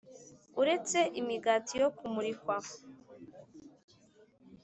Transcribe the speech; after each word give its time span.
Uretse 0.61 0.97
Imigati 1.19 1.73
Yo 1.81 1.89
Kumurikwa 1.97 2.55